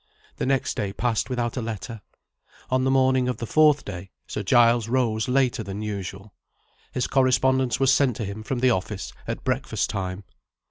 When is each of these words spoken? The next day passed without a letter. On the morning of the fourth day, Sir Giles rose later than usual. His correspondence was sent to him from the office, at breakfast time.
The 0.37 0.47
next 0.47 0.73
day 0.75 0.93
passed 0.93 1.29
without 1.29 1.57
a 1.57 1.61
letter. 1.61 2.01
On 2.71 2.85
the 2.85 2.89
morning 2.89 3.27
of 3.29 3.37
the 3.37 3.45
fourth 3.45 3.85
day, 3.85 4.09
Sir 4.25 4.41
Giles 4.41 4.89
rose 4.89 5.27
later 5.29 5.61
than 5.61 5.83
usual. 5.83 6.33
His 6.91 7.05
correspondence 7.05 7.79
was 7.79 7.93
sent 7.93 8.15
to 8.15 8.25
him 8.25 8.41
from 8.41 8.61
the 8.61 8.71
office, 8.71 9.13
at 9.27 9.43
breakfast 9.43 9.91
time. 9.91 10.23